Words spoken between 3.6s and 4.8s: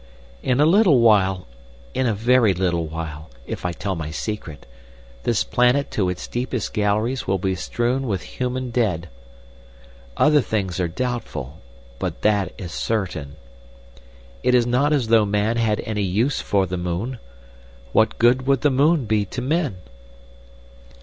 I tell my secret,